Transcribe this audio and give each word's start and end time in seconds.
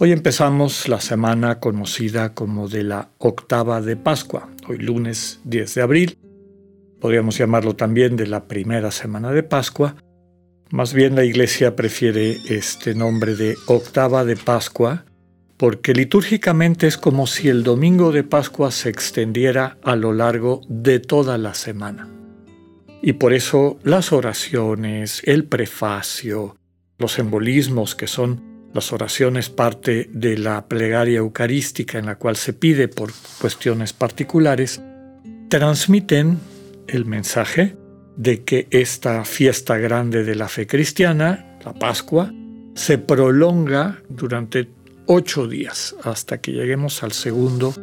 Hoy 0.00 0.12
empezamos 0.12 0.88
la 0.88 1.00
semana 1.00 1.58
conocida 1.58 2.32
como 2.32 2.68
de 2.68 2.84
la 2.84 3.10
octava 3.18 3.80
de 3.80 3.96
Pascua, 3.96 4.48
hoy 4.68 4.78
lunes 4.78 5.40
10 5.42 5.74
de 5.74 5.82
abril. 5.82 6.18
Podríamos 7.00 7.36
llamarlo 7.36 7.74
también 7.74 8.14
de 8.14 8.28
la 8.28 8.46
primera 8.46 8.92
semana 8.92 9.32
de 9.32 9.42
Pascua. 9.42 9.96
Más 10.70 10.94
bien 10.94 11.16
la 11.16 11.24
iglesia 11.24 11.74
prefiere 11.74 12.36
este 12.48 12.94
nombre 12.94 13.34
de 13.34 13.56
octava 13.66 14.24
de 14.24 14.36
Pascua 14.36 15.04
porque 15.56 15.94
litúrgicamente 15.94 16.86
es 16.86 16.96
como 16.96 17.26
si 17.26 17.48
el 17.48 17.64
domingo 17.64 18.12
de 18.12 18.22
Pascua 18.22 18.70
se 18.70 18.90
extendiera 18.90 19.78
a 19.82 19.96
lo 19.96 20.12
largo 20.12 20.60
de 20.68 21.00
toda 21.00 21.38
la 21.38 21.54
semana. 21.54 22.08
Y 23.02 23.14
por 23.14 23.32
eso 23.32 23.80
las 23.82 24.12
oraciones, 24.12 25.22
el 25.24 25.42
prefacio, 25.46 26.56
los 26.98 27.14
simbolismos 27.14 27.96
que 27.96 28.06
son 28.06 28.47
las 28.74 28.92
oraciones 28.92 29.48
parte 29.48 30.10
de 30.12 30.38
la 30.38 30.66
plegaria 30.68 31.18
eucarística 31.18 31.98
en 31.98 32.06
la 32.06 32.16
cual 32.16 32.36
se 32.36 32.52
pide 32.52 32.88
por 32.88 33.12
cuestiones 33.40 33.92
particulares, 33.92 34.80
transmiten 35.48 36.38
el 36.86 37.04
mensaje 37.04 37.76
de 38.16 38.44
que 38.44 38.66
esta 38.70 39.24
fiesta 39.24 39.78
grande 39.78 40.24
de 40.24 40.34
la 40.34 40.48
fe 40.48 40.66
cristiana, 40.66 41.58
la 41.64 41.72
Pascua, 41.72 42.32
se 42.74 42.98
prolonga 42.98 44.02
durante 44.08 44.68
ocho 45.06 45.46
días 45.46 45.96
hasta 46.02 46.40
que 46.40 46.52
lleguemos 46.52 47.02
al 47.02 47.12
segundo 47.12 47.74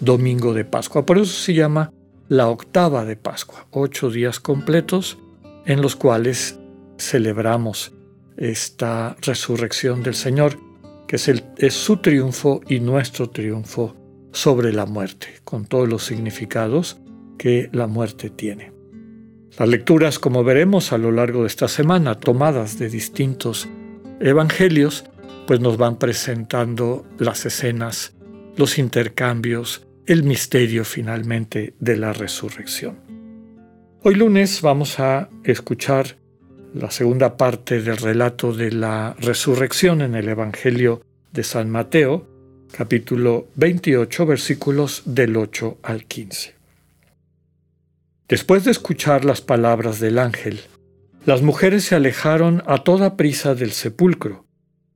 domingo 0.00 0.52
de 0.52 0.64
Pascua. 0.64 1.06
Por 1.06 1.18
eso 1.18 1.32
se 1.32 1.54
llama 1.54 1.92
la 2.28 2.48
octava 2.48 3.04
de 3.04 3.16
Pascua, 3.16 3.66
ocho 3.70 4.10
días 4.10 4.40
completos 4.40 5.18
en 5.66 5.80
los 5.80 5.96
cuales 5.96 6.58
celebramos 6.98 7.92
esta 8.36 9.16
resurrección 9.22 10.02
del 10.02 10.14
Señor, 10.14 10.58
que 11.06 11.16
es, 11.16 11.74
su 11.74 11.98
triunfo 11.98 12.60
y 12.68 12.80
nuestro 12.80 13.30
triunfo 13.30 13.96
sobre 14.32 14.72
la 14.72 14.86
muerte, 14.86 15.28
con 15.44 15.66
todos 15.66 15.88
los 15.88 16.04
significados 16.04 16.98
que 17.38 17.68
la 17.72 17.86
muerte 17.86 18.30
tiene. 18.30 18.72
Las 19.58 19.68
lecturas, 19.68 20.18
como 20.18 20.42
veremos 20.42 20.92
a 20.92 20.98
lo 20.98 21.12
largo 21.12 21.42
de 21.42 21.46
esta 21.46 21.68
semana, 21.68 22.18
tomadas 22.18 22.78
de 22.78 22.88
distintos 22.88 23.68
evangelios, 24.20 25.04
pues 25.46 25.60
nos 25.60 25.76
van 25.76 25.98
presentando 25.98 27.06
las 27.18 27.46
escenas, 27.46 28.14
los 28.56 28.78
intercambios, 28.78 29.86
el 30.06 30.24
misterio 30.24 30.84
finalmente 30.84 31.74
de 31.78 31.96
la 31.96 32.12
resurrección. 32.12 32.98
Hoy 34.02 34.16
lunes 34.16 34.60
vamos 34.60 34.98
a 35.00 35.28
escuchar 35.44 36.16
la 36.74 36.90
segunda 36.90 37.36
parte 37.36 37.80
del 37.80 37.96
relato 37.96 38.52
de 38.52 38.72
la 38.72 39.14
resurrección 39.20 40.02
en 40.02 40.16
el 40.16 40.28
Evangelio 40.28 41.02
de 41.32 41.44
San 41.44 41.70
Mateo, 41.70 42.26
capítulo 42.72 43.46
28, 43.54 44.26
versículos 44.26 45.02
del 45.04 45.36
8 45.36 45.78
al 45.82 46.04
15. 46.04 46.54
Después 48.28 48.64
de 48.64 48.72
escuchar 48.72 49.24
las 49.24 49.40
palabras 49.40 50.00
del 50.00 50.18
ángel, 50.18 50.60
las 51.24 51.42
mujeres 51.42 51.84
se 51.84 51.94
alejaron 51.94 52.64
a 52.66 52.82
toda 52.82 53.16
prisa 53.16 53.54
del 53.54 53.70
sepulcro, 53.70 54.44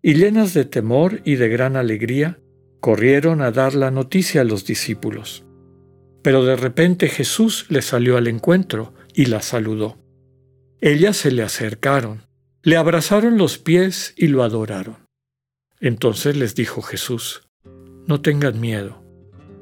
y 0.02 0.14
llenas 0.14 0.54
de 0.54 0.64
temor 0.64 1.20
y 1.24 1.36
de 1.36 1.48
gran 1.48 1.76
alegría, 1.76 2.38
corrieron 2.80 3.40
a 3.40 3.52
dar 3.52 3.74
la 3.74 3.92
noticia 3.92 4.40
a 4.40 4.44
los 4.44 4.66
discípulos. 4.66 5.44
Pero 6.22 6.44
de 6.44 6.56
repente 6.56 7.08
Jesús 7.08 7.66
les 7.68 7.84
salió 7.84 8.16
al 8.16 8.26
encuentro 8.26 8.94
y 9.14 9.26
la 9.26 9.42
saludó. 9.42 9.96
Ellas 10.80 11.16
se 11.16 11.32
le 11.32 11.42
acercaron, 11.42 12.22
le 12.62 12.76
abrazaron 12.76 13.36
los 13.36 13.58
pies 13.58 14.14
y 14.16 14.28
lo 14.28 14.44
adoraron. 14.44 15.08
Entonces 15.80 16.36
les 16.36 16.54
dijo 16.54 16.82
Jesús, 16.82 17.48
No 18.06 18.20
tengan 18.20 18.60
miedo, 18.60 19.02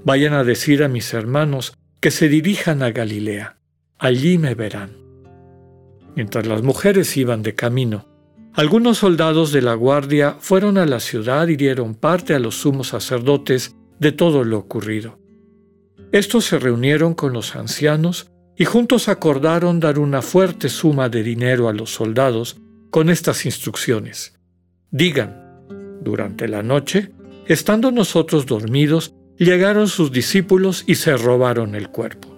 vayan 0.05 0.35
a 0.35 0.45
decir 0.45 0.83
a 0.83 0.89
mis 0.89 1.15
hermanos 1.15 1.79
que 2.01 2.11
se 2.11 2.29
dirijan 2.29 2.83
a 2.83 2.91
Galilea, 2.91 3.59
allí 3.99 4.37
me 4.37 4.55
verán. 4.55 4.97
Mientras 6.15 6.47
las 6.47 6.63
mujeres 6.63 7.17
iban 7.17 7.43
de 7.43 7.55
camino, 7.55 8.07
algunos 8.53 8.99
soldados 8.99 9.53
de 9.53 9.63
la 9.63 9.75
guardia 9.75 10.37
fueron 10.41 10.79
a 10.79 10.87
la 10.87 11.01
ciudad 11.01 11.49
y 11.49 11.57
dieron 11.57 11.95
parte 11.95 12.35
a 12.35 12.39
los 12.39 12.57
sumos 12.57 12.89
sacerdotes 12.89 13.75
de 13.99 14.13
todo 14.13 14.45
lo 14.45 14.59
ocurrido. 14.59 15.19
Estos 16.13 16.45
se 16.45 16.59
reunieron 16.59 17.15
con 17.15 17.33
los 17.33 17.57
ancianos 17.57 18.31
y 18.57 18.65
juntos 18.65 19.09
acordaron 19.09 19.81
dar 19.81 19.99
una 19.99 20.23
fuerte 20.23 20.69
suma 20.69 21.09
de 21.09 21.23
dinero 21.23 21.69
a 21.69 21.73
los 21.73 21.91
soldados 21.91 22.57
con 22.91 23.11
estas 23.11 23.45
instrucciones. 23.45 24.39
Digan, 24.91 25.43
durante 26.01 26.49
la 26.49 26.63
noche, 26.63 27.13
estando 27.47 27.91
nosotros 27.91 28.47
dormidos, 28.47 29.15
llegaron 29.37 29.89
sus 29.89 30.11
discípulos 30.11 30.85
y 30.87 30.95
se 30.95 31.17
robaron 31.17 31.75
el 31.75 31.91
cuerpo. 31.91 32.35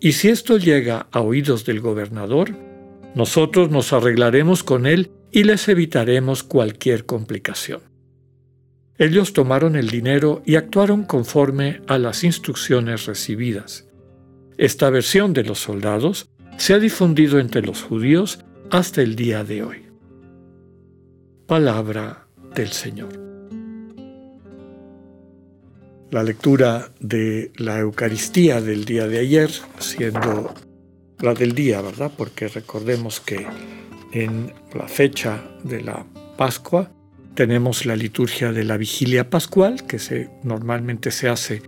Y 0.00 0.12
si 0.12 0.28
esto 0.28 0.56
llega 0.56 1.08
a 1.10 1.20
oídos 1.20 1.64
del 1.64 1.80
gobernador, 1.80 2.54
nosotros 3.14 3.70
nos 3.70 3.92
arreglaremos 3.92 4.62
con 4.62 4.86
él 4.86 5.10
y 5.32 5.44
les 5.44 5.68
evitaremos 5.68 6.42
cualquier 6.42 7.04
complicación. 7.06 7.82
Ellos 8.98 9.32
tomaron 9.32 9.76
el 9.76 9.88
dinero 9.88 10.42
y 10.44 10.56
actuaron 10.56 11.04
conforme 11.04 11.80
a 11.86 11.98
las 11.98 12.22
instrucciones 12.22 13.06
recibidas. 13.06 13.89
Esta 14.60 14.90
versión 14.90 15.32
de 15.32 15.42
los 15.42 15.58
soldados 15.58 16.28
se 16.58 16.74
ha 16.74 16.78
difundido 16.78 17.38
entre 17.38 17.62
los 17.62 17.82
judíos 17.82 18.44
hasta 18.70 19.00
el 19.00 19.16
día 19.16 19.42
de 19.42 19.62
hoy. 19.62 19.86
Palabra 21.46 22.26
del 22.54 22.68
Señor. 22.68 23.08
La 26.10 26.22
lectura 26.22 26.92
de 27.00 27.52
la 27.56 27.78
Eucaristía 27.78 28.60
del 28.60 28.84
día 28.84 29.08
de 29.08 29.20
ayer, 29.20 29.50
siendo 29.78 30.52
la 31.20 31.32
del 31.32 31.54
día, 31.54 31.80
¿verdad? 31.80 32.12
Porque 32.14 32.46
recordemos 32.48 33.18
que 33.18 33.46
en 34.12 34.52
la 34.74 34.88
fecha 34.88 35.42
de 35.64 35.80
la 35.80 36.04
Pascua 36.36 36.92
tenemos 37.34 37.86
la 37.86 37.96
liturgia 37.96 38.52
de 38.52 38.64
la 38.64 38.76
vigilia 38.76 39.30
pascual, 39.30 39.86
que 39.86 40.28
normalmente 40.44 41.12
se 41.12 41.30
hace 41.30 41.62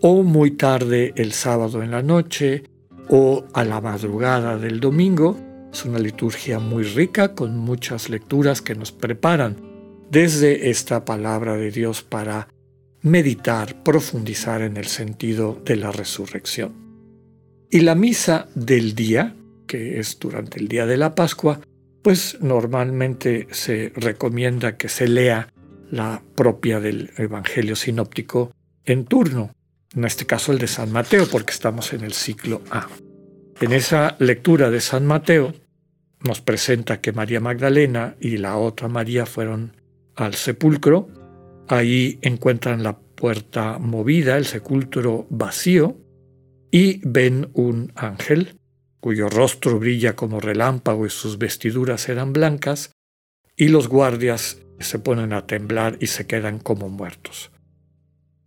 o 0.00 0.22
muy 0.22 0.52
tarde 0.52 1.12
el 1.16 1.32
sábado 1.32 1.82
en 1.82 1.90
la 1.90 2.02
noche 2.02 2.64
o 3.08 3.44
a 3.52 3.64
la 3.64 3.80
madrugada 3.80 4.56
del 4.56 4.80
domingo. 4.80 5.36
Es 5.72 5.84
una 5.84 5.98
liturgia 5.98 6.58
muy 6.58 6.84
rica 6.84 7.34
con 7.34 7.56
muchas 7.56 8.08
lecturas 8.08 8.62
que 8.62 8.74
nos 8.74 8.92
preparan 8.92 9.56
desde 10.10 10.70
esta 10.70 11.04
palabra 11.04 11.56
de 11.56 11.70
Dios 11.70 12.02
para 12.02 12.48
meditar, 13.02 13.82
profundizar 13.82 14.62
en 14.62 14.76
el 14.76 14.86
sentido 14.86 15.60
de 15.64 15.76
la 15.76 15.92
resurrección. 15.92 16.74
Y 17.70 17.80
la 17.80 17.94
misa 17.94 18.48
del 18.54 18.94
día, 18.94 19.36
que 19.66 20.00
es 20.00 20.18
durante 20.18 20.58
el 20.58 20.68
día 20.68 20.86
de 20.86 20.96
la 20.96 21.14
Pascua, 21.14 21.60
pues 22.02 22.38
normalmente 22.40 23.46
se 23.52 23.92
recomienda 23.94 24.76
que 24.76 24.88
se 24.88 25.06
lea 25.06 25.52
la 25.90 26.22
propia 26.34 26.80
del 26.80 27.10
Evangelio 27.16 27.76
sinóptico 27.76 28.52
en 28.84 29.04
turno, 29.04 29.52
en 29.94 30.04
este 30.04 30.26
caso 30.26 30.52
el 30.52 30.58
de 30.58 30.66
San 30.66 30.92
Mateo, 30.92 31.26
porque 31.26 31.52
estamos 31.52 31.92
en 31.92 32.02
el 32.02 32.12
ciclo 32.12 32.62
A. 32.70 32.88
En 33.60 33.72
esa 33.72 34.16
lectura 34.18 34.70
de 34.70 34.80
San 34.80 35.06
Mateo 35.06 35.52
nos 36.22 36.40
presenta 36.40 37.00
que 37.00 37.12
María 37.12 37.40
Magdalena 37.40 38.16
y 38.20 38.36
la 38.36 38.56
otra 38.56 38.88
María 38.88 39.26
fueron 39.26 39.76
al 40.16 40.34
sepulcro, 40.34 41.08
ahí 41.68 42.18
encuentran 42.22 42.82
la 42.82 42.98
puerta 42.98 43.78
movida, 43.78 44.36
el 44.36 44.46
sepulcro 44.46 45.26
vacío, 45.30 45.96
y 46.70 47.00
ven 47.06 47.50
un 47.54 47.92
ángel 47.96 48.60
cuyo 49.00 49.28
rostro 49.28 49.78
brilla 49.78 50.14
como 50.14 50.40
relámpago 50.40 51.06
y 51.06 51.10
sus 51.10 51.38
vestiduras 51.38 52.08
eran 52.08 52.32
blancas, 52.32 52.92
y 53.56 53.68
los 53.68 53.88
guardias 53.88 54.62
se 54.78 54.98
ponen 54.98 55.32
a 55.32 55.46
temblar 55.46 55.96
y 56.00 56.06
se 56.06 56.26
quedan 56.26 56.58
como 56.58 56.88
muertos. 56.88 57.50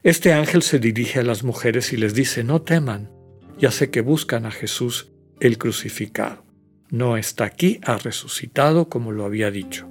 Este 0.04 0.34
ángel 0.34 0.62
se 0.64 0.80
dirige 0.80 1.22
a 1.22 1.24
las 1.24 1.44
mujeres 1.44 1.94
y 1.94 1.98
les 1.98 2.14
dice, 2.14 2.44
no 2.44 2.62
teman, 2.62 3.10
ya 3.58 3.72
sé 3.72 3.90
que 3.90 4.02
buscan 4.02 4.46
a 4.46 4.52
Jesús 4.52 5.14
el 5.40 5.58
crucificado. 5.58 6.44
No 6.90 7.16
está 7.16 7.46
aquí, 7.46 7.80
ha 7.84 7.98
resucitado 7.98 8.90
como 8.90 9.14
lo 9.14 9.24
había 9.24 9.50
dicho. 9.50 9.88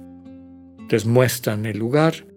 Les 0.87 1.05
muestran 1.05 1.65
el 1.65 1.79
lugar, 1.79 2.27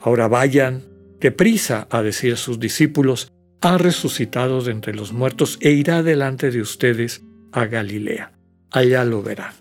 ahora 0.00 0.26
vayan 0.26 0.84
deprisa 1.20 1.86
a 1.90 2.02
decir 2.02 2.32
a 2.32 2.36
sus 2.36 2.58
discípulos 2.58 3.30
ha 3.60 3.76
resucitado 3.76 4.62
de 4.62 4.72
entre 4.72 4.94
los 4.94 5.12
muertos 5.12 5.58
e 5.60 5.72
irá 5.72 6.02
delante 6.02 6.50
de 6.50 6.62
ustedes 6.62 7.22
a 7.52 7.66
Galilea. 7.66 8.32
Allá 8.70 9.04
lo 9.04 9.22
verán. 9.22 9.52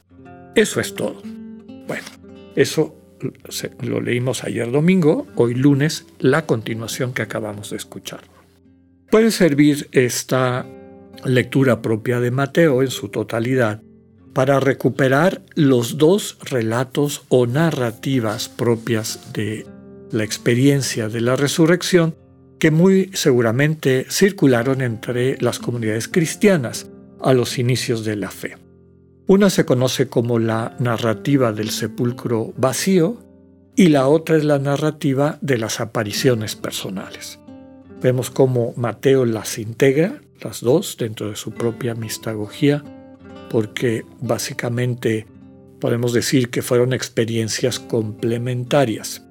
Eso 0.56 0.80
es 0.80 0.94
todo. 0.94 1.22
Bueno, 1.88 2.06
eso 2.56 2.97
lo 3.82 4.02
leímos 4.02 4.44
ayer 4.44 4.72
domingo, 4.72 5.28
hoy 5.36 5.54
lunes, 5.54 6.06
la 6.20 6.46
continuación 6.46 7.14
que 7.14 7.22
acabamos 7.22 7.72
de 7.72 7.78
escuchar. 7.78 8.22
Puede 9.10 9.32
servir 9.32 9.88
esta 9.92 10.66
lectura 11.26 11.82
propia 11.82 12.20
de 12.20 12.32
Mateo 12.32 12.82
en 12.82 12.90
su 12.90 13.10
totalidad 13.10 13.82
para 14.34 14.60
recuperar 14.60 15.42
los 15.56 15.98
dos 15.98 16.38
relatos 16.44 17.24
o 17.30 17.48
narrativas 17.48 18.50
propias 18.50 19.34
de 19.34 19.66
la 20.12 20.24
experiencia 20.24 21.10
de 21.10 21.22
la 21.22 21.36
resurrección 21.36 22.16
que 22.60 22.72
muy 22.72 23.10
seguramente 23.14 24.06
circularon 24.10 24.82
entre 24.82 25.38
las 25.42 25.60
comunidades 25.60 26.08
cristianas 26.08 26.90
a 27.22 27.34
los 27.34 27.58
inicios 27.58 28.06
de 28.06 28.16
la 28.16 28.32
fe. 28.32 28.67
Una 29.30 29.50
se 29.50 29.66
conoce 29.66 30.08
como 30.08 30.40
la 30.40 30.74
narrativa 30.80 31.52
del 31.52 31.72
sepulcro 31.72 32.54
vacío 32.56 33.18
y 33.76 33.88
la 33.88 34.08
otra 34.08 34.38
es 34.38 34.46
la 34.46 34.58
narrativa 34.58 35.38
de 35.42 35.58
las 35.58 35.82
apariciones 35.82 36.56
personales. 36.56 37.38
Vemos 38.02 38.30
cómo 38.30 38.74
Mateo 38.78 39.26
las 39.26 39.60
integra, 39.60 40.22
las 40.40 40.62
dos, 40.62 40.96
dentro 40.98 41.30
de 41.30 41.36
su 41.36 41.52
propia 41.52 41.94
mistagogía, 41.94 42.86
porque 43.50 44.06
básicamente 44.22 45.28
podemos 45.82 46.14
decir 46.14 46.50
que 46.50 46.62
fueron 46.62 46.94
experiencias 46.94 47.82
complementarias. 47.82 49.26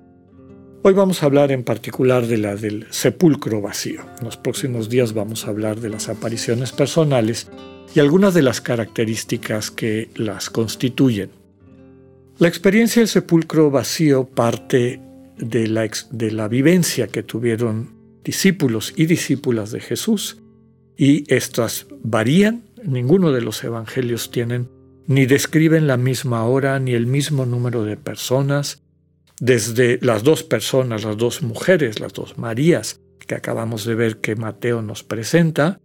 Hoy 0.83 0.93
vamos 0.93 1.23
a 1.23 1.27
hablar 1.27 1.53
en 1.53 1.65
particular 1.65 2.27
de 2.27 2.37
la 2.37 2.55
del 2.55 2.87
sepulcro 2.91 3.63
vacío. 3.63 4.03
En 4.19 4.27
los 4.27 4.37
próximos 4.37 4.91
días 4.91 5.15
vamos 5.15 5.47
a 5.47 5.51
hablar 5.51 5.81
de 5.81 5.89
las 5.89 6.11
apariciones 6.11 6.73
personales 6.73 7.49
y 7.95 8.01
algunas 8.01 8.35
de 8.35 8.43
las 8.43 8.61
características 8.61 9.71
que 9.71 10.11
las 10.17 10.51
constituyen. 10.51 11.31
La 12.39 12.49
experiencia 12.49 13.01
del 13.01 13.09
sepulcro 13.09 13.71
vacío 13.71 14.27
parte 14.27 15.01
de 15.39 15.69
la, 15.69 15.89
de 16.11 16.31
la 16.33 16.49
vivencia 16.49 17.09
que 17.09 17.23
tuvieron 17.23 17.95
discípulos 18.25 18.93
y 18.97 19.07
discípulas 19.07 19.71
de 19.71 19.81
Jesús 19.81 20.39
y 20.97 21.33
estas 21.33 21.87
varían, 22.03 22.65
ninguno 22.85 23.33
de 23.33 23.41
los 23.41 23.63
evangelios 23.65 24.31
tienen 24.31 24.69
ni 25.07 25.27
describen 25.27 25.87
la 25.87 25.97
misma 25.97 26.45
hora 26.45 26.79
ni 26.79 26.93
el 26.93 27.07
mismo 27.07 27.47
número 27.47 27.85
de 27.85 27.97
personas, 27.97 28.83
desde 29.41 29.99
las 30.03 30.25
dos 30.25 30.43
personas, 30.43 31.05
las 31.05 31.17
dos 31.17 31.43
mujeres, 31.43 32.01
las 32.01 32.13
dos 32.13 32.39
Marías 32.39 33.01
que 33.27 33.35
acabamos 33.35 33.85
de 33.85 33.95
ver 33.95 34.19
que 34.19 34.37
Mateo 34.37 34.83
nos 34.83 35.03
presenta, 35.03 35.81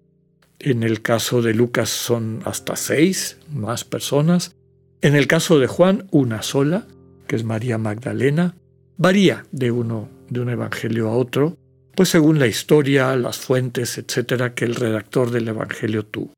en 0.63 0.83
el 0.83 1.01
caso 1.01 1.41
de 1.41 1.53
Lucas 1.53 1.89
son 1.89 2.41
hasta 2.45 2.75
seis 2.75 3.37
más 3.51 3.83
personas. 3.83 4.55
En 5.01 5.15
el 5.15 5.27
caso 5.27 5.59
de 5.59 5.67
Juan, 5.67 6.07
una 6.11 6.43
sola, 6.43 6.87
que 7.27 7.35
es 7.35 7.43
María 7.43 7.77
Magdalena. 7.77 8.55
Varía 8.97 9.45
de 9.51 9.71
uno 9.71 10.09
de 10.29 10.39
un 10.41 10.49
evangelio 10.49 11.09
a 11.09 11.17
otro, 11.17 11.57
pues 11.95 12.09
según 12.09 12.39
la 12.39 12.47
historia, 12.47 13.15
las 13.15 13.37
fuentes, 13.37 13.97
etcétera, 13.97 14.53
que 14.53 14.65
el 14.65 14.75
redactor 14.75 15.31
del 15.31 15.47
evangelio 15.47 16.05
tuvo. 16.05 16.33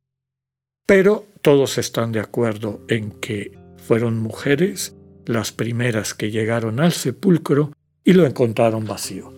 Pero 0.86 1.26
todos 1.42 1.78
están 1.78 2.12
de 2.12 2.20
acuerdo 2.20 2.82
en 2.88 3.12
que 3.12 3.58
fueron 3.78 4.20
mujeres 4.20 4.96
las 5.26 5.52
primeras 5.52 6.14
que 6.14 6.32
llegaron 6.32 6.80
al 6.80 6.94
sepulcro 6.94 7.72
y 8.04 8.14
lo 8.14 8.26
encontraron 8.26 8.86
vacío. 8.86 9.34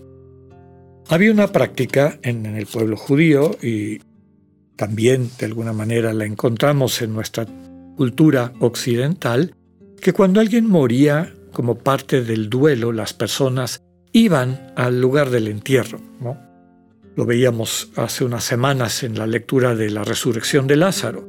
Había 1.08 1.32
una 1.32 1.52
práctica 1.52 2.18
en, 2.24 2.46
el 2.46 2.66
pueblo 2.66 2.98
judío 2.98 3.56
y 3.62 4.00
también 4.76 5.30
de 5.40 5.46
alguna 5.46 5.74
manera 5.74 6.14
la 6.14 6.26
encontramos 6.26 7.02
en 7.02 7.14
nuestra 7.14 7.46
cultura 7.96 8.54
occidental, 8.60 9.56
que 10.02 10.14
cuando 10.14 10.40
alguien 10.40 10.70
moría 10.70 11.34
como 11.52 11.78
parte 11.78 12.22
del 12.24 12.50
duelo, 12.50 12.92
las 12.92 13.14
personas 13.14 13.82
iban 14.12 14.74
al 14.76 15.00
lugar 15.00 15.30
del 15.30 15.48
entierro. 15.48 16.00
Lo 17.16 17.26
veíamos 17.26 17.90
hace 17.96 18.26
unas 18.26 18.44
semanas 18.44 19.04
en 19.04 19.18
la 19.18 19.26
lectura 19.26 19.74
de 19.74 19.90
la 19.90 20.04
resurrección 20.04 20.68
de 20.68 20.76
Lázaro. 20.76 21.28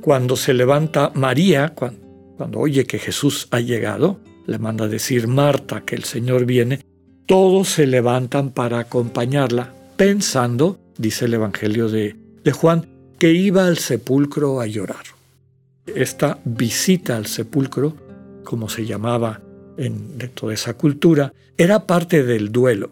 Cuando 0.00 0.36
se 0.36 0.54
levanta 0.54 1.12
María, 1.14 1.70
cuando, 1.74 2.00
cuando 2.36 2.60
oye 2.60 2.86
que 2.86 2.98
Jesús 2.98 3.48
ha 3.50 3.60
llegado, 3.60 4.20
le 4.46 4.58
manda 4.58 4.88
decir 4.88 5.28
Marta 5.28 5.82
que 5.82 5.94
el 5.94 6.04
Señor 6.04 6.46
viene, 6.46 6.80
todos 7.26 7.68
se 7.68 7.86
levantan 7.86 8.50
para 8.50 8.78
acompañarla, 8.78 9.74
pensando, 9.96 10.78
dice 10.96 11.26
el 11.26 11.34
Evangelio 11.34 11.88
de 11.88 12.16
de 12.46 12.52
Juan 12.52 12.86
que 13.18 13.32
iba 13.32 13.66
al 13.66 13.76
sepulcro 13.76 14.60
a 14.60 14.66
llorar. 14.66 15.04
Esta 15.84 16.38
visita 16.44 17.16
al 17.16 17.26
sepulcro, 17.26 17.96
como 18.44 18.68
se 18.68 18.86
llamaba 18.86 19.40
en, 19.76 20.16
dentro 20.16 20.48
de 20.48 20.54
esa 20.54 20.74
cultura, 20.74 21.32
era 21.58 21.88
parte 21.88 22.22
del 22.22 22.52
duelo. 22.52 22.90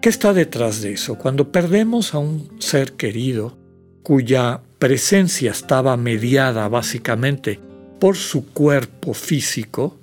¿Qué 0.00 0.08
está 0.08 0.32
detrás 0.32 0.80
de 0.80 0.92
eso? 0.92 1.16
Cuando 1.16 1.52
perdemos 1.52 2.14
a 2.14 2.18
un 2.18 2.48
ser 2.60 2.94
querido, 2.94 3.54
cuya 4.02 4.62
presencia 4.78 5.50
estaba 5.50 5.98
mediada 5.98 6.66
básicamente 6.68 7.60
por 8.00 8.16
su 8.16 8.46
cuerpo 8.46 9.12
físico, 9.12 9.98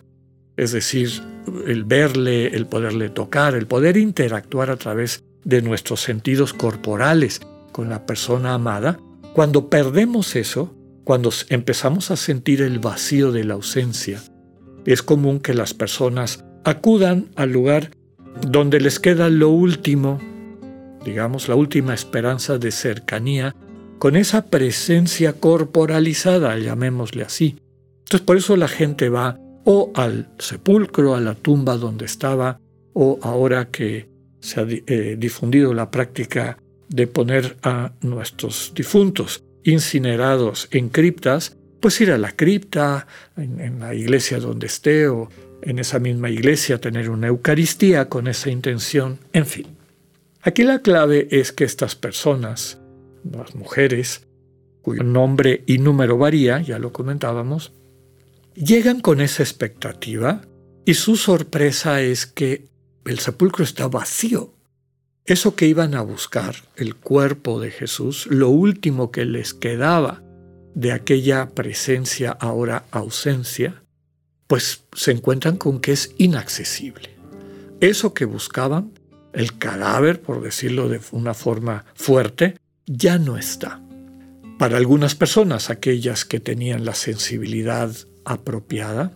es 0.56 0.74
decir, 0.74 1.10
el 1.66 1.86
verle, 1.86 2.56
el 2.56 2.68
poderle 2.68 3.10
tocar, 3.10 3.56
el 3.56 3.66
poder 3.66 3.98
interactuar 3.98 4.70
a 4.70 4.78
través 4.78 5.24
de 5.44 5.64
nuestros 5.64 6.02
sentidos 6.02 6.54
corporales 6.54 7.42
con 7.72 7.90
la 7.90 8.06
persona 8.06 8.54
amada, 8.54 9.00
cuando 9.34 9.70
perdemos 9.70 10.36
eso, 10.36 10.76
cuando 11.04 11.32
empezamos 11.50 12.12
a 12.12 12.16
sentir 12.16 12.62
el 12.62 12.80
vacío 12.80 13.32
de 13.32 13.44
la 13.44 13.56
ausencia, 13.56 14.22
es 14.86 15.04
común 15.04 15.40
que 15.40 15.54
las 15.54 15.74
personas 15.74 16.44
acudan 16.64 17.30
al 17.36 17.52
lugar 17.52 17.92
donde 18.48 18.80
les 18.80 19.00
queda 19.00 19.30
lo 19.30 19.50
último, 19.50 20.20
digamos, 21.04 21.48
la 21.48 21.56
última 21.56 21.94
esperanza 21.94 22.58
de 22.58 22.72
cercanía, 22.72 23.56
con 24.00 24.16
esa 24.16 24.46
presencia 24.48 25.34
corporalizada, 25.34 26.58
llamémosle 26.58 27.24
así. 27.24 27.58
Entonces 28.00 28.22
por 28.22 28.38
eso 28.38 28.58
la 28.58 28.68
gente 28.68 29.10
va 29.10 29.38
o 29.64 29.92
al 29.94 30.30
sepulcro, 30.40 31.16
a 31.16 31.22
la 31.22 31.36
tumba 31.36 31.78
donde 31.78 32.06
estaba, 32.06 32.60
o 32.94 33.20
ahora 33.22 33.70
que 33.70 34.10
se 34.40 34.60
ha 34.60 34.66
eh, 34.68 35.16
difundido 35.18 35.74
la 35.74 35.92
práctica 35.92 36.58
de 36.92 37.08
poner 37.08 37.58
a 37.64 37.94
nuestros 38.02 38.74
difuntos 38.76 39.44
incinerados 39.64 40.68
en 40.72 40.90
criptas, 40.90 41.58
pues 41.80 42.00
ir 42.02 42.12
a 42.12 42.18
la 42.18 42.34
cripta, 42.34 43.08
en, 43.38 43.80
la 43.80 43.96
iglesia 43.96 44.40
donde 44.40 44.68
esté 44.68 45.08
o 45.08 45.30
en 45.62 45.80
esa 45.80 46.00
misma 46.00 46.30
iglesia 46.30 46.82
tener 46.82 47.10
una 47.10 47.28
Eucaristía 47.28 48.10
con 48.10 48.28
esa 48.28 48.50
intención, 48.50 49.20
en 49.34 49.46
fin. 49.46 49.68
Aquí 50.42 50.64
la 50.64 50.80
clave 50.80 51.28
es 51.32 51.52
que 51.52 51.64
estas 51.64 51.96
personas, 51.96 52.80
las 53.24 53.56
mujeres, 53.56 54.28
cuyo 54.82 55.04
nombre 55.04 55.64
y 55.68 55.78
número 55.78 56.18
varía, 56.18 56.62
ya 56.62 56.78
lo 56.78 56.92
comentábamos, 56.92 57.72
llegan 58.56 59.00
con 59.00 59.22
esa 59.22 59.44
expectativa 59.44 60.42
y 60.84 60.96
su 60.96 61.16
sorpresa 61.16 62.02
es 62.02 62.26
que 62.26 62.66
el 63.06 63.20
sepulcro 63.20 63.64
está 63.64 63.88
vacío. 63.88 64.54
Eso 65.26 65.56
que 65.56 65.68
iban 65.68 65.94
a 65.94 66.02
buscar, 66.02 66.56
el 66.76 66.96
cuerpo 66.96 67.60
de 67.60 67.72
Jesús, 67.72 68.28
lo 68.30 68.50
último 68.50 69.12
que 69.12 69.26
les 69.26 69.54
quedaba 69.54 70.24
de 70.74 70.92
aquella 70.92 71.50
presencia 71.50 72.32
ahora 72.32 72.86
ausencia, 72.92 73.84
pues 74.48 74.84
se 74.94 75.12
encuentran 75.12 75.58
con 75.58 75.80
que 75.80 75.92
es 75.92 76.14
inaccesible. 76.18 77.16
Eso 77.80 78.14
que 78.14 78.26
buscaban, 78.26 78.92
el 79.34 79.58
cadáver, 79.58 80.22
por 80.22 80.42
decirlo 80.42 80.90
de 80.90 81.00
una 81.12 81.34
forma 81.34 81.86
fuerte, 81.96 82.58
ya 82.86 83.18
no 83.18 83.38
está. 83.38 83.82
Para 84.58 84.78
algunas 84.78 85.16
personas, 85.16 85.70
aquellas 85.70 86.26
que 86.26 86.40
tenían 86.40 86.84
la 86.84 86.96
sensibilidad 86.96 87.92
apropiada, 88.26 89.14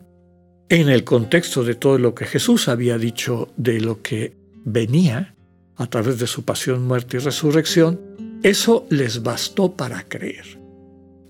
en 0.69 0.89
el 0.89 1.03
contexto 1.03 1.63
de 1.63 1.75
todo 1.75 2.00
lo 2.00 2.15
que 2.15 2.25
Jesús 2.25 2.67
había 2.67 2.97
dicho 2.97 3.50
de 3.55 3.79
lo 3.79 4.01
que 4.01 4.35
venía, 4.63 5.35
a 5.77 5.88
través 5.88 6.20
de 6.20 6.27
su 6.27 6.46
pasión, 6.46 6.86
muerte 6.86 7.17
y 7.17 7.20
resurrección, 7.20 8.00
eso 8.44 8.86
les 8.89 9.24
bastó 9.24 9.75
para 9.75 10.03
creer. 10.03 10.60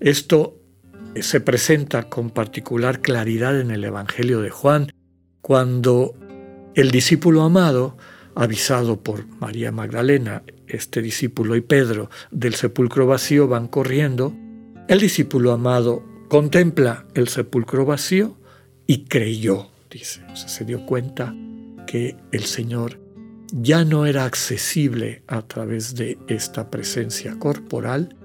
Esto 0.00 0.60
se 1.20 1.40
presenta 1.40 2.08
con 2.08 2.30
particular 2.30 3.00
claridad 3.00 3.58
en 3.60 3.70
el 3.70 3.84
Evangelio 3.84 4.40
de 4.40 4.50
Juan, 4.50 4.92
cuando 5.40 6.14
el 6.74 6.90
discípulo 6.90 7.42
amado, 7.42 7.96
avisado 8.34 9.02
por 9.02 9.26
María 9.40 9.72
Magdalena, 9.72 10.42
este 10.66 11.00
discípulo 11.00 11.56
y 11.56 11.62
Pedro, 11.62 12.10
del 12.30 12.54
sepulcro 12.54 13.06
vacío 13.06 13.48
van 13.48 13.68
corriendo, 13.68 14.34
el 14.88 15.00
discípulo 15.00 15.52
amado 15.52 16.04
contempla 16.28 17.06
el 17.14 17.28
sepulcro 17.28 17.86
vacío 17.86 18.36
y 18.86 19.04
creyó, 19.04 19.70
dice. 19.90 20.22
se 20.34 20.64
dio 20.64 20.84
cuenta 20.84 21.34
que 21.86 22.16
el 22.32 22.44
Señor 22.44 23.05
ya 23.52 23.84
no 23.84 24.06
era 24.06 24.24
accesible 24.24 25.22
a 25.26 25.42
través 25.42 25.94
de 25.94 26.18
esta 26.28 26.70
presencia 26.70 27.38
corporal, 27.38 28.16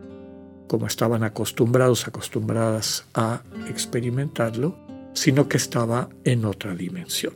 como 0.68 0.88
estaban 0.88 1.24
acostumbrados, 1.24 2.08
acostumbradas 2.08 3.06
a 3.14 3.44
experimentarlo, 3.70 4.78
sino 5.14 5.48
que 5.48 5.58
estaba 5.58 6.10
en 6.24 6.46
otra 6.46 6.76
dimensión. 6.76 7.34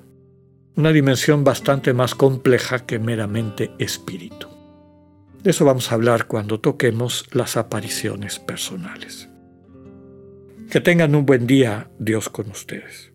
Una 0.75 0.91
dimensión 0.91 1.43
bastante 1.43 1.93
más 1.93 2.15
compleja 2.15 2.85
que 2.85 2.99
meramente 2.99 3.71
espíritu. 3.79 4.47
De 5.43 5.51
eso 5.51 5.63
vamos 5.63 5.91
a 5.91 5.95
hablar 5.95 6.27
cuando 6.27 6.59
toquemos 6.59 7.25
las 7.31 7.55
apariciones 7.55 8.39
personales. 8.39 9.29
Que 10.69 10.81
tengan 10.81 11.15
un 11.15 11.25
buen 11.25 11.45
día, 11.45 11.91
Dios 11.99 12.29
con 12.29 12.49
ustedes. 12.49 13.14